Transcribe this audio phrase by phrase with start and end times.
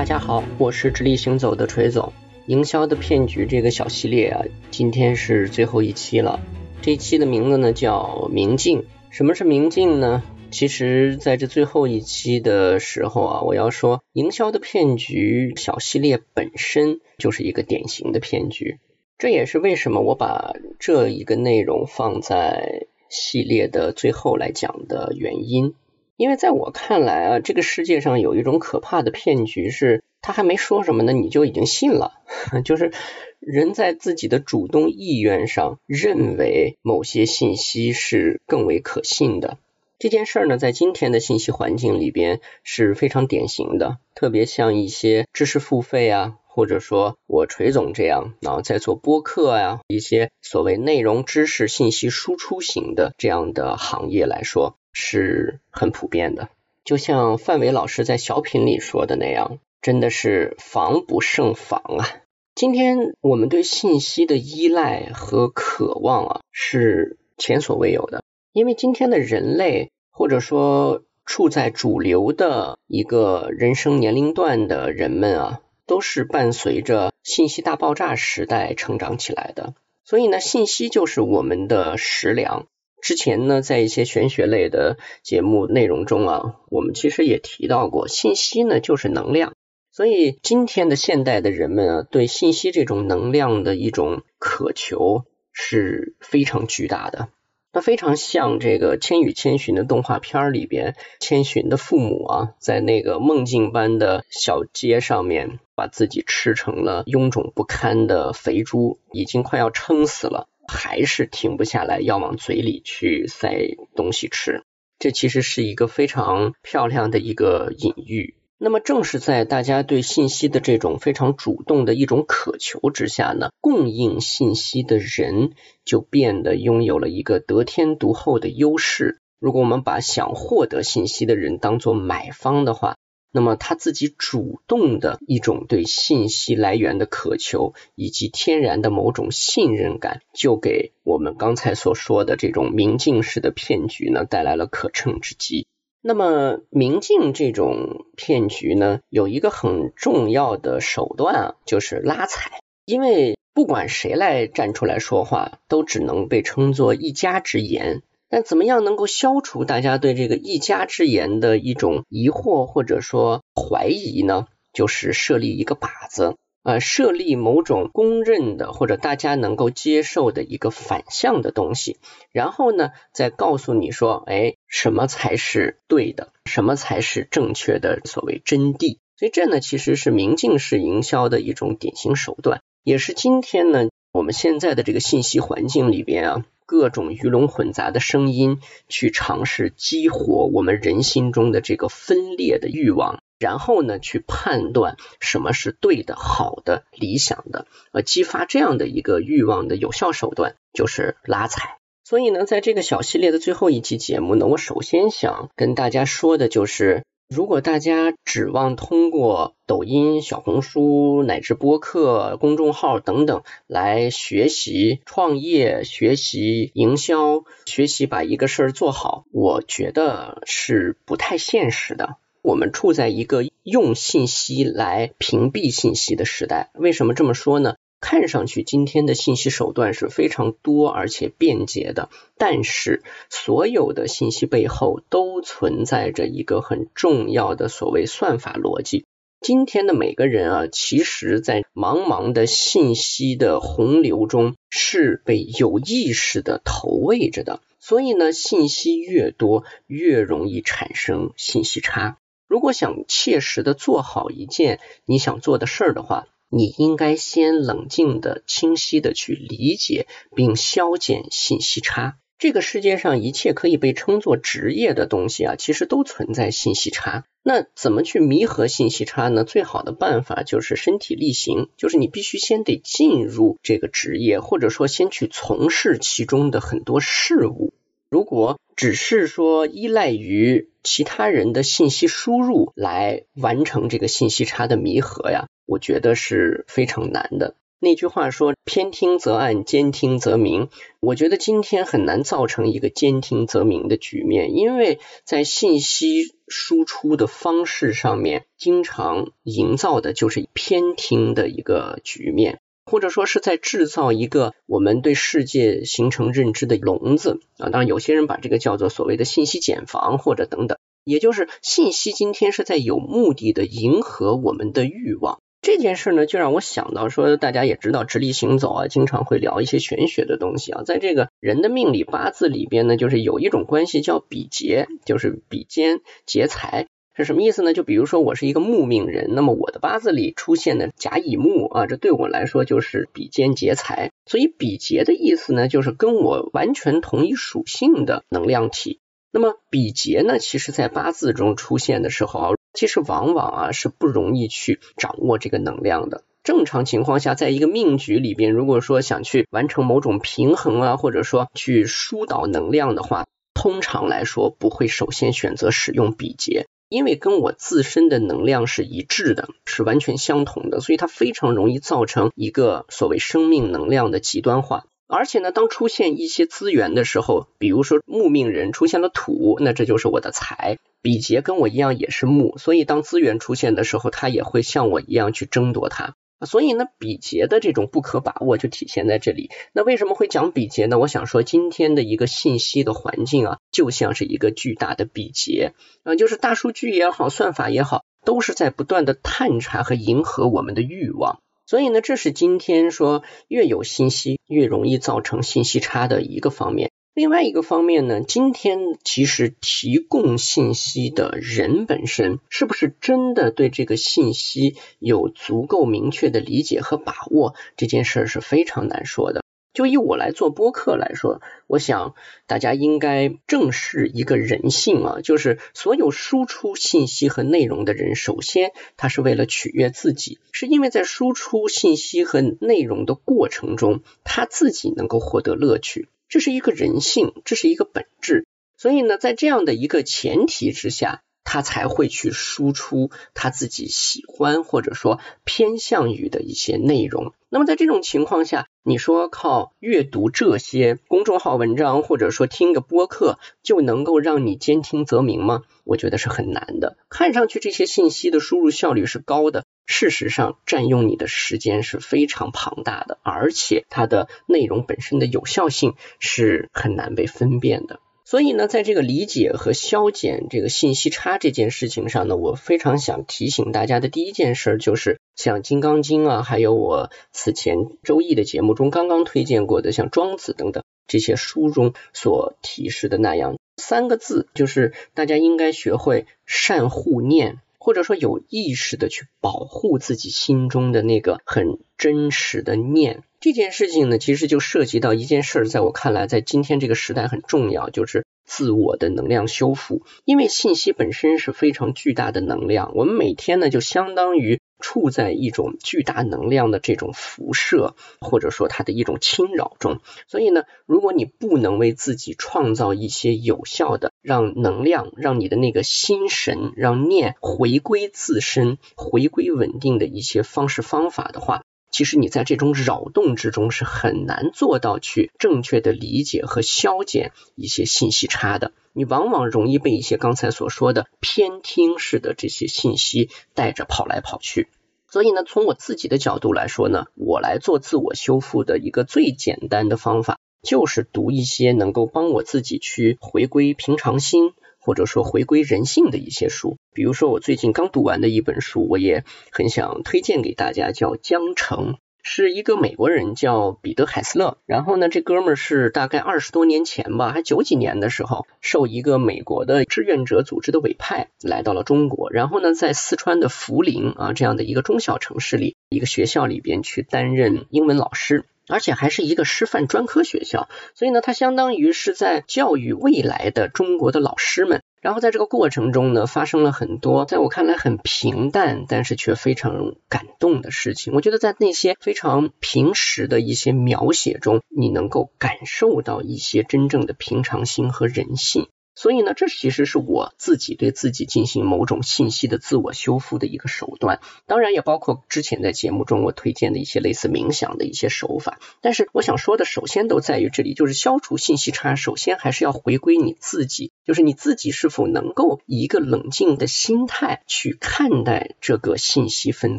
[0.00, 2.14] 大家好，我是直立行走的锤总。
[2.46, 6.40] 营销的骗局这个小系列啊，今天是最后一期了。
[6.80, 8.86] 这一期的名字呢叫明镜。
[9.10, 10.22] 什么是明镜呢？
[10.50, 18.78] 其实在这最后一期的时候啊，我要说，营销的骗局小系列本身就是一个典型的骗局。
[19.18, 25.74] 这也是为什么我把这一个内容放在系列的最后来讲的原因。
[26.20, 32.12] 因为在我看来啊，这个世界上有一种可怕的骗局，是他还没说什么呢，你就已经信了。
[32.62, 32.92] 就是
[33.38, 39.56] 人在自己的主动意愿上认为某些信息是更为可信的。
[39.98, 54.76] 这件事儿呢，在今天的信息环境里边是非常典型的，特别像一些知识付费啊，或者说我锤总这样，然后在做播客啊，一些所谓内容知识信息输出型的这样的行业来说。
[54.92, 56.48] 是很普遍的，
[56.84, 62.06] 就像范伟老师在小品里说的那样，真的是防不胜防啊！
[62.54, 68.22] 今天我们对信息的依赖和渴望啊，是前所未有的。
[68.52, 82.66] 因为今天的人类，或者说处在主流的一个人生年龄段的人们啊，都是伴随着信息大爆炸时代成长起来的，所以呢，信息就是我们的食粮。
[83.02, 89.54] 之前呢，在一些玄学类的节目内容中啊，我们其实也提到过，信息呢就是能量，
[89.90, 97.28] 所以今天的现代的人们啊，对信息这种能量的一种渴求是非常巨大的。
[97.72, 110.48] 那非常像这个《千与千寻》的动画片里边，千寻的父母啊，在那个梦境般的小街上面，把自己吃成了臃肿不堪的肥猪，已经快要撑死了。
[110.70, 114.62] 还是停不下来，要往嘴里去塞东西吃。
[114.98, 118.34] 这其实是一个非常漂亮的一个隐喻。
[118.58, 125.52] 那么，正是在大家对信息的这种非常主动的一种渴求之下呢，供应信息的人
[125.84, 129.18] 就变得拥有了一个得天独厚的优势。
[129.38, 132.96] 如果我们把想获得信息的人当做买方的话，
[133.32, 145.66] 那么他自己主动的一种对信息来源的渴求，以及天然的某种信任感，就给我们刚才所说的这种明镜式的骗局呢带来了可乘之机。
[146.02, 152.60] 那么明镜这种骗局呢，有一个很重要的手段啊，就是拉踩。
[152.86, 158.02] 因为不管谁来站出来说话，都只能被称作一家之言。
[158.30, 164.46] 但怎么样能够消除大家对这个一家之言的一种疑惑或者说怀疑呢？
[164.72, 171.96] 就是设立一个靶子，呃，设立某种公认的或者大家能够接受的一个反向的东西，
[172.30, 178.98] 然后呢，再告诉你说，哎，什么才是对的，什么才是正确的所谓真谛。
[179.16, 186.44] 所以这呢，其实是明镜式营销的一种典型手段，也是今天呢我们现在的这个信息环境里边啊。
[186.70, 201.78] 各种鱼龙混杂的声音，去尝试激活我们人心中的这个分裂的欲望，然后呢，去判断什么是对的、好的、理想的，呃，激发这样的一个欲望的有效手段就是拉踩。
[202.04, 207.02] 所以呢，在这个小系列的最后一期节目呢，我首先想跟大家说的就是。
[207.32, 222.16] 如果大家指望通过抖音、小红书乃至播客、公众号等等来学习创业、学习营销、学习把一个事儿做好，我觉得是不太现实的。
[222.42, 226.70] 我们处在一个用信息来屏蔽信息的时代。
[226.74, 227.76] 为什么这么说呢？
[228.00, 239.04] 看上去今天的信息手段是非常多而且便捷的，但是所有的信息背后都存在着一个很重要的所谓算法逻辑。
[239.42, 252.18] 今天的每个人啊，其实在茫茫的信息的洪流中是被有意识的投喂着的，所以呢，信息越多越容易产生信息差。
[252.48, 262.18] 如果想切实的做好一件你想做的事儿的话，你应该先冷静的、清晰的去理解并消减信息差。
[262.38, 267.24] 这个世界上一切可以被称作职业的东西啊，其实都存在信息差。
[267.42, 269.44] 那怎么去弥合信息差呢？
[269.44, 277.74] 最好的办法就是身体力行，就是你必须先得进入这个职业，或者说先去从事其中的很多事物。
[278.08, 287.54] 如果只是说依赖于其他人的信息输入来完成这个信息差的弥合呀，我觉得是非常难的。
[287.78, 290.68] 那句话说“偏听则暗，兼听则明”，
[291.00, 307.70] 我觉得今天很难造成一个兼听则明的局面，因为在信息输出的方式上面，经常营造的就是偏听的一个局面，或者说是在制造一个我们对世界形成认知的笼子啊。
[307.70, 315.40] 当然，有些人把这个叫做所谓的信息茧房或者等等，也就是信息今天是在有目的的迎合我们的欲望。
[315.62, 320.82] 这件事呢，就让我想到说，大家也知道直立行走啊，经常会聊一些玄学的东西啊。
[320.84, 327.74] 在这个人的命理八字里边呢，就是有一种关系叫比劫，就是比肩劫财，是什么意思呢？
[327.74, 334.12] 就比如说我是一个木命人，那么我的八字里出现的甲乙木啊，这对我来说就是比肩劫财。
[334.24, 338.98] 所以比劫的意思呢，就是跟我完全同一属性的能量体。
[339.30, 342.59] 那么比劫呢，其实在八字中出现的时候啊。
[342.72, 346.24] 其实往往啊是不容易去掌握这个能量的。
[346.42, 364.86] 正常情况下，在一个命局里边，如果说想去完成某种平衡啊，或者说去疏导能量的话，通常来说不会首先选择使用比劫，因为跟我自身的能量是一致的，是完全相同的，所以它非常容易造成一个所谓生命能量的极端化。
[365.10, 370.78] 而且呢，当出现一些资源的时候，比如说木命人出现了土，那这就是我的财。
[371.02, 376.14] 比劫跟我一样也是木，所以当资源出现的时候，他也会像我一样去争夺它。
[376.46, 379.50] 所以呢，比劫的这种不可把握就体现在这里。
[379.72, 380.98] 那为什么会讲比劫呢？
[380.98, 385.72] 我想说，今天的一个信息的环境啊，就像是一个巨大的比劫
[386.04, 391.40] 啊，就是大数据也好，算法也好，都是在不断的探查和迎合我们的欲望。
[391.70, 396.90] 所以呢，这是今天说越有信息越容易造成信息差的一个方面。
[397.14, 409.44] 另外一个方面呢，今天其实提供信息的人本身是不是真的对这个信息有足够明确的理解和把握，这件事儿是非常难说的。
[409.72, 412.14] 就以我来做播客来说，我想
[412.46, 426.08] 大家应该正视一个人性啊，就是所有输出信息和内容的人，首先他是为了取悦自己，是因为在输出信息和内容的过程中，他自己能够获得乐趣。
[426.28, 428.46] 这是一个人性，这是一个本质，
[428.76, 437.32] 所以呢，在这样的一个前提之下，他才会去输出他自己喜欢或者说偏向于的一些内容。
[437.48, 445.62] 那么在这种情况下，你说靠阅读这些公众号文章或者说听个播客就能够让你兼听则明吗？
[445.84, 446.96] 我觉得是很难的。
[447.08, 449.64] 看上去这些信息的输入效率是高的。
[449.86, 457.98] 事实上，占用你的时间是非常庞大的，而且它的内容本身的有效性是很难被分辨的。
[458.30, 477.58] 所以呢，在这个理解和消减这个信息差这件事情上呢，我非常想提醒大家的第一件事就是，像《金刚经》啊，还有我此前《周易》的节目中刚刚推荐过的像《庄子》等等这些书中所提示的那样，三个字就是大家应该学会善护念。
[477.80, 490.02] 或者说有意识的去保护自己心中的那个很真实的念，这件事情呢，其实就涉及到一件事儿，在我看来，在今天这个时代很重要，就是自我的能量修复。
[490.24, 494.60] 因为信息本身是非常巨大的能量，我们每天呢，就相当于。
[494.80, 500.00] 处在一种巨大能量的这种辐射，或者说它的一种侵扰中。
[500.26, 518.72] 所以呢，如果你不能为自己创造一些有效的，让能量、让你的那个心神、让念回归自身、回归稳定的一些方式方法的话，其实你在这种扰动之中是很难做到去正确的理解和消减一些信息差的。
[518.92, 524.68] 你往往容易被一些刚才所说的偏听式的这些信息带着跑来跑去。
[525.08, 536.76] 所以呢，从我自己的角度来说呢，我来做自我修复的一个最简单的方法，就是读一些能够帮我自己去回归平常心，或者说回归人性的一些书。
[536.92, 541.92] 比如说，我最近刚读完的一本书，我也很想推荐给大家，叫《江城》。
[542.22, 558.44] 是一个美国人叫彼得海斯勒，然后呢，这哥们儿是大概二十多年前吧，还九几年的时候，受一个美国的志愿者组织的委派，来到了中国，然后呢，在四川的涪陵啊这样的一个中小城市里，一个学校里边去担任英文老师。
[558.70, 564.82] 而且还是一个师范专科学校，所以呢，它相当于是在教育未来的中国的老师们。
[565.00, 571.14] 然后在这个过程中呢，发生了很多在我看来很平淡，但是却非常感动的事情。
[571.14, 578.68] 我觉得在那些非常平实的一些描写中，你能够感受到一些真正的平常心和人性。
[579.00, 588.58] 所以呢，这其实是我自己对自己进行某种信息的自我修复的一个手段，当然也包括之前在节目中我推荐的一些类似冥想的一些手法。
[588.82, 599.78] 但是我想说的，首先都在于这里，就是消除信息差，首先还是要回归你自己，就是你自己是否能够以一个冷静的心态去看待这个信息纷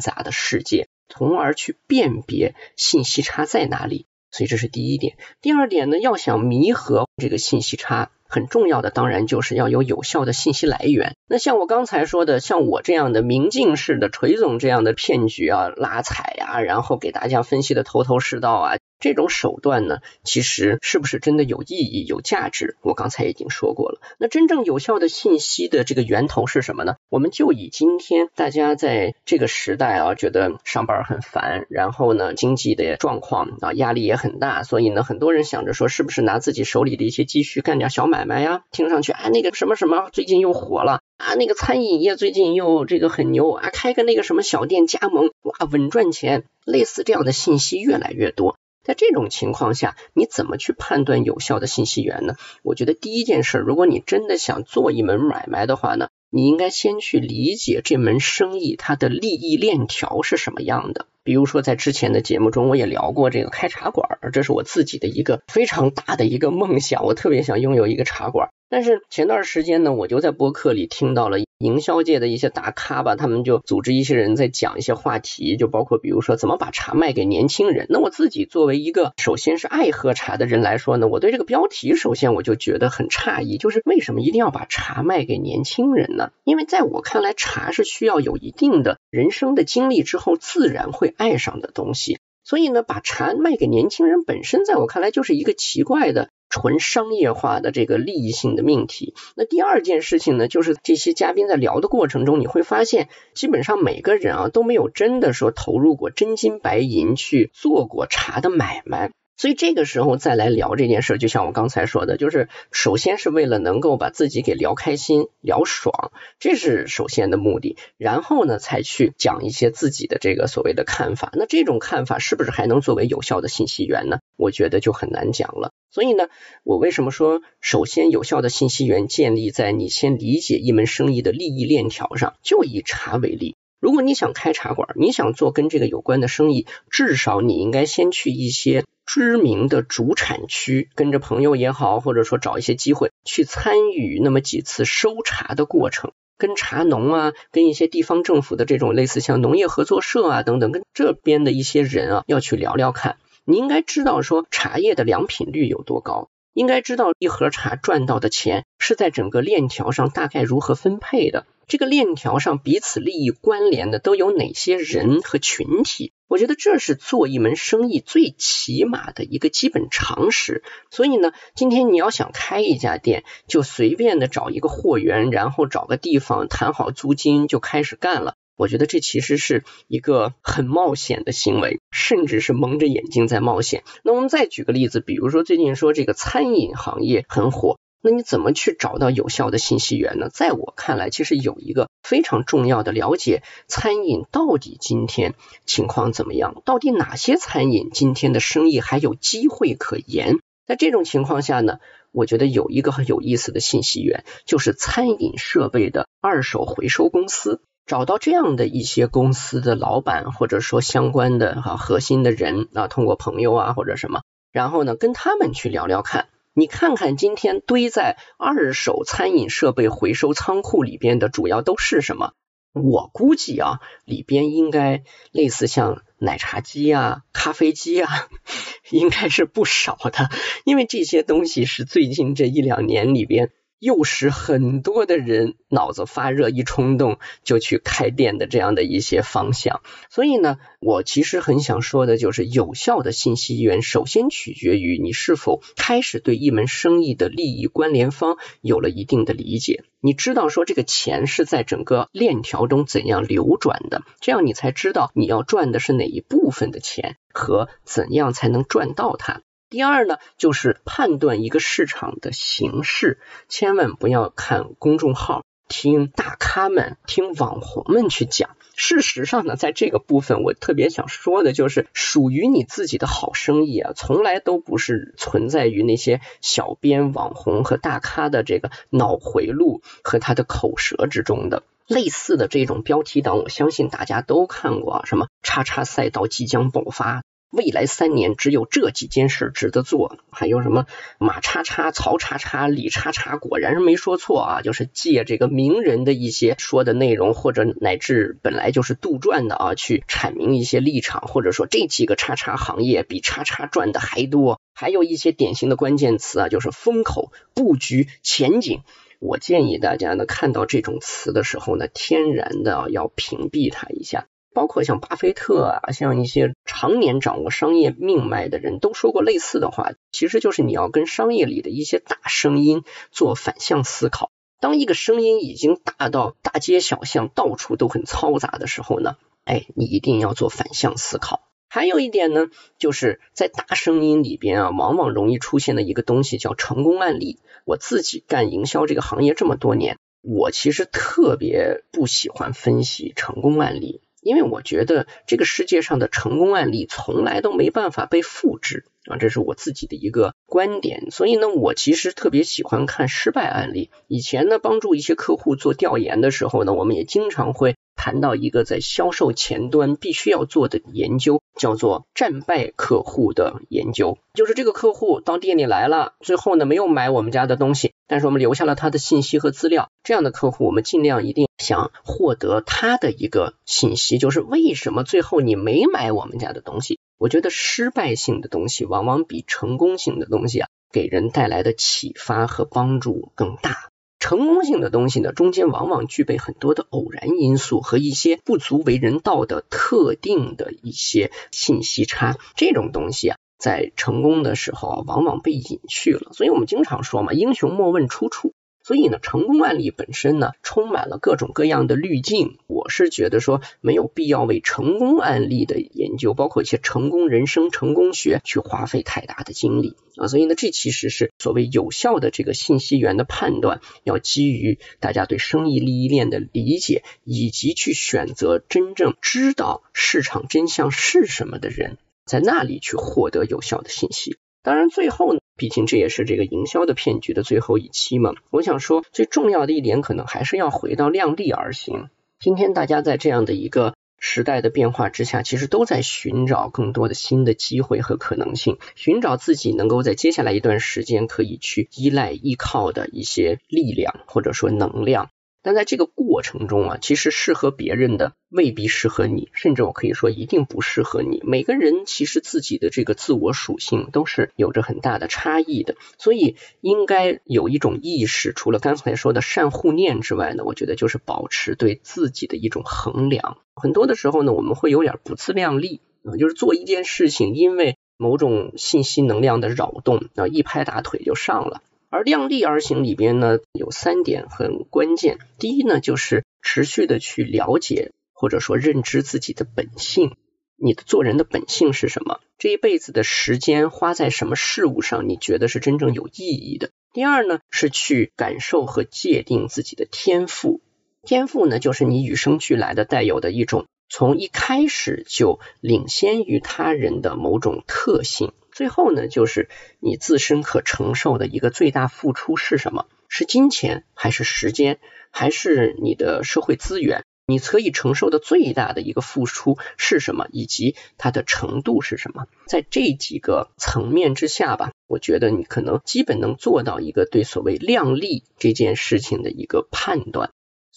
[0.00, 4.06] 杂的世界，从而去辨别信息差在哪里。
[4.32, 5.16] 所以这是第一点。
[5.40, 8.10] 第二点呢，要想弥合这个信息差。
[8.26, 11.14] 很重要的当然就是要有有效的信息来源。
[11.28, 22.76] 那像我刚才说的，像我这样的明镜式的锤总这样的骗局啊、拉踩呀，然后给大家分析的头头是道啊，这种手段呢，其实是不是真的有意义、有价值？
[22.80, 24.00] 我刚才已经说过了。
[24.16, 26.94] 那真正有效的信息的这个源头是什么呢？
[27.10, 38.22] 我们就以今天大家在这个时代啊，觉得上班很烦，然后呢，经济的状况啊压力也很大，所以呢，很多人想着说，是不是拿自己手里的一些积蓄干点小买。
[38.24, 46.44] 卖呀，听上去啊，那个什么什么最近又火了啊，那个餐饮业最近又这个很牛啊，开个那个什么小店加盟，哇，稳赚钱。
[46.64, 52.34] 类似这样的信息越来越多，在这种情况下，你怎么去判断有效的信息源呢？
[52.62, 61.06] 我觉得第一件事，如果你真的想做一门买卖的话呢，你应该先去理解这门生意它的利益链条是什么样的。
[61.24, 68.50] 比如说，在之前的节目中，我也聊过这个开茶馆，这是我自己的一个非常大的一个梦想，我特别想拥有一个茶馆。
[68.72, 77.84] 但是前段时间呢，我就在播客里听到了营销界的一些大咖吧，他们就组织一些人在讲一些话题，就包括比如说怎么把茶卖给年轻人。
[77.90, 86.30] 那我自己作为一个首先是爱喝茶的人来说呢，我对这个标题首先我就觉得很诧异，就是为什么一定要把茶卖给年轻人呢？
[86.42, 92.20] 因为在我看来，茶是需要有一定的人生的经历之后自然会爱上的东西。
[92.42, 96.30] 所以呢，把茶卖给年轻人本身，在我看来就是一个奇怪的。
[96.52, 99.14] 纯商业化的这个利益性的命题。
[99.34, 109.10] 那第二件事情呢，就是这些嘉宾在聊的过程中，你会发现，基本上每个人啊都没有真的说投入过真金白银去做过茶的买卖。
[109.38, 117.76] 所以这个时候再来聊这件事，就像我刚才说的，就是首先是为了能够把自己给聊开心、聊爽，这是首先的目的。
[117.96, 121.30] 然后呢，才去讲一些自己的这个所谓的看法。
[121.32, 124.18] 那这种看法是不是还能作为有效的信息源呢？
[124.42, 125.72] 我觉得就很难讲了。
[125.90, 126.28] 所以呢，
[126.64, 132.34] 我为什么说首先有效的信息源建立在你先理解一门生意的利益链条上？
[132.42, 133.56] 就以茶为例。
[133.80, 153.16] 如果你想开茶馆，你想做跟这个有关的生意，至少你应该先去一些知名的主产区，跟着朋友也好，或者说找一些机会去参与那么几次收茶的过程，跟茶农啊，跟一些地方政府的这种类似像农业合作社啊等等，跟这边的一些人啊要去聊聊看。
[153.44, 161.46] 你应该知道说茶叶的良品率有多高，应该知道一盒茶赚到的钱是在整个链条上大概如何分配的。
[161.66, 166.12] 这个链条上彼此利益关联的都有哪些人和群体？
[166.28, 170.62] 我觉得这是做一门生意最起码的一个基本常识。
[170.90, 178.34] 所以呢，今天你要想开一家店，就随便的找一个货源，然后找个地方谈好租金就开始干了。
[178.62, 183.82] 我觉得这其实是一个很冒险的行为，甚至是蒙着眼睛在冒险。
[184.04, 187.76] 那我们再举个例子，比如说最近说这个餐饮行业很火。
[188.04, 190.28] 那你怎么去找到有效的信息源呢？
[190.28, 195.34] 在我看来，其实有一个非常重要的了解餐饮到底今天
[195.66, 200.38] 情况怎么样，到底哪些餐饮今天的生意还有机会可言。
[200.68, 201.78] 在这种情况下呢，
[202.12, 207.60] 我觉得有一个很有意思的信息源，就是餐饮设备的二手回收公司。
[207.86, 214.22] 找到这样的一些公司的老板，或者说相关的哈核心的人啊，通过朋友啊或者什么，
[214.52, 216.28] 然后呢跟他们去聊聊看。
[216.54, 222.32] 你看看今天堆在二手餐饮设备回收仓库里边的主要都是什么？
[222.74, 228.08] 我估计啊，里边应该类似像奶茶机啊、咖啡机啊，
[228.90, 230.30] 应该是不少的，
[230.64, 233.50] 因为这些东西是最近这一两年里边。
[233.82, 239.80] 又使很多的人脑子发热，一冲动就去开店的这样的一些方向。
[240.08, 249.82] 所以呢，我其实很想说的就是，有效的信息源首先取决于你是否开始对一门生意的利益关联方有了一定的理解。
[249.98, 259.42] 你知道说这个钱是在整个链条中怎样流转的，这样你才知道你要赚的是哪一部分的钱和怎样才能赚到它。
[259.72, 281.62] 第二呢，就是判断一个市场的形势，千万不要看公众号，听大咖们、听网红们去讲，事实上呢，在这个部分，我特别想说的就是，属于你自己的好生意啊，从来都不是存在于那些小编、网红和大咖的这个脑回路和他的口舌之中的。
[281.86, 287.22] 类似的这种标题党，我相信大家都看过，什么叉叉赛道即将爆发。
[287.52, 290.86] 未来三年只有这几件事值得做，还有什么
[291.18, 308.80] 马叉叉、曹叉叉、李叉叉，果然是没说错啊，就是借这个名人的一些说的内容，或者乃至本来就是杜撰的啊，去阐明一些立场，或者说这几个叉叉行业比叉叉赚的还多，还有一些典型的关键词啊，就是风口、布局、前景。
[309.18, 314.26] 我建议大家呢，看到这种词的时候呢，天然的要屏蔽它一下。
[314.54, 324.30] 包括像巴菲特啊，像一些常年掌握商业命脉的人都说过类似的话，其实就是你要跟商业里的一些大声音做反向思考。
[324.60, 331.42] 当一个声音已经大到大街小巷到处都很嘈杂的时候呢，哎，你一定要做反向思考。
[331.68, 337.38] 还有一点呢，就是在大声音里边啊，往往容易出现的一个东西叫成功案例。
[337.64, 344.00] 我自己干营销这个行业这么多年，我其实特别不喜欢分析成功案例。
[344.22, 351.10] 因为我觉得这个世界上的成功案例从来都没办法被复制啊，这是我自己的一个观点。
[351.10, 353.90] 所以呢，我其实特别喜欢看失败案例。
[354.06, 357.74] 以前呢，帮助一些客户做调研的时候呢，我们也经常会。
[357.94, 364.18] 谈到一个在销售前端必须要做的研究，叫做战败客户的研究。
[364.34, 369.90] 就是这个客户到店里来了，最后呢没有买我们家的东西，但是我们留下了他的信息和资料。
[370.02, 376.98] 这样的客户，我们尽量一定想获得他的一个信息，就是为什么最后你没买我们家的东西？
[377.18, 383.91] 我觉得失败性的东西往往比成功性的东西啊，给人带来的启发和帮助更大。
[384.22, 392.36] 成功性的东西呢，中间往往具备很多的偶然因素和一些不足为人道的特定的一些信息差。
[392.54, 396.30] 这种东西啊，在成功的时候，往往被隐去了。
[396.34, 398.52] 所以我们经常说嘛，英雄莫问出处。
[398.92, 402.58] 所以呢，成功案例本身呢，充满了各种各样的滤镜。
[402.66, 410.28] 我是觉得说，没有必要为成功案例的研究，包括一些成功人生、成功学，去花费太大的精力啊。
[410.28, 424.36] 所以呢，这其实是所谓有效的这个信息源的判断，要基于大家对生意利益链的理解，以及去选择真正知道市场真相是什么的人，在那里去获得有效的信息。
[424.62, 425.40] 当然，最后呢。
[425.56, 428.32] 毕竟这也是这个营销的骗局的最后一期嘛。
[428.50, 432.08] 我想说，最重要的一点，可能还是要回到量力而行。
[432.40, 445.30] 今天大家在这样的一个时代的变化之下，其实都在寻找更多的新的机会和可能性，寻找自己能够在接下来一段时间可以去依赖、依靠的一些力量或者说能量。
[445.62, 451.40] 但在这个过程中啊，其实适合别人的未必适合你，甚至我可以说一定不适合你。
[451.44, 463.58] 每个人其实自己的这个自我属性都是有着很大的差异的，所以应该有一种意识，除了刚才说的善护念之外呢，我觉得就是保持对自己的一种衡量。
[463.74, 471.82] 很多的时候呢，我们会有点不自量力啊，就是做一件事情，因为某种信息能量的扰动啊，一拍大腿就上了。
[472.12, 475.38] 而量力而行里边呢，有三点很关键。
[475.58, 480.36] 第一呢，就是持续的去了解或者说认知自己的本性，
[480.76, 482.40] 你的做人的本性是什么？
[482.58, 486.90] 这一辈子的时间花在什么事物上，你觉得是真正有意义的？
[487.14, 490.82] 第二呢，是去感受和界定自己的天赋。
[491.22, 498.52] 天赋呢，就是你与生俱来的带有的一种，从一开始就领先于他人的某种特性。
[498.72, 499.68] 最后呢，就是
[500.00, 503.06] 你自身可承受的一个最大付出是什么？
[503.28, 504.98] 是金钱，还是时间，
[505.30, 507.24] 还是你的社会资源？
[507.44, 510.46] 你可以承受的最大的一个付出是什么？
[510.52, 512.46] 以及它的程度是什么？
[512.66, 520.50] 在这几个层面之下吧，我觉得你可能基本能做到一个对所谓量力这件事情的一个判断。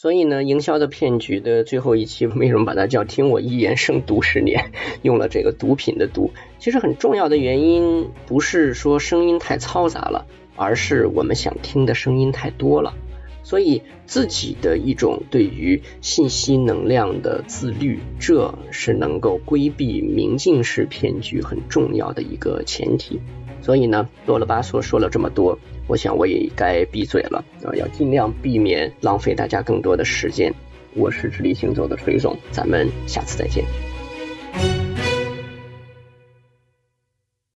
[0.06, 4.70] 所以呢，营销的骗局的最后一期为什么把它叫“听我一言胜读十年
[5.02, 12.94] ”？用了这个毒品的毒，其实很重要的原因不是说声音太嘈杂了，而是我们想听的声音太多了。
[13.42, 23.20] 所以自己的一种对于信息能量的自律，这是能够规避明镜式骗局很重要的一个前提。
[23.64, 25.58] 所以呢，啰啰吧嗦说了这么多，
[25.88, 30.54] 我想我也该闭嘴了啊，要尽量避免浪费大家更多的时间。
[30.96, 33.64] 我是直立行走的锤总，咱们下次再见。